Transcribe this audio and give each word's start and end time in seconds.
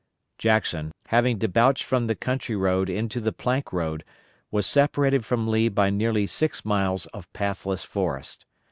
Jackson, 0.39 0.91
having 1.09 1.37
debouched 1.37 1.83
from 1.83 2.07
the 2.07 2.15
country 2.15 2.55
road 2.55 2.89
into 2.89 3.19
the 3.19 3.31
plank 3.31 3.71
road, 3.71 4.03
was 4.49 4.65
separated 4.65 5.23
from 5.23 5.47
Lee 5.47 5.69
by 5.69 5.91
nearly 5.91 6.25
six 6.25 6.65
miles 6.65 7.05
of 7.13 7.31
pathless 7.33 7.83
forest. 7.83 8.47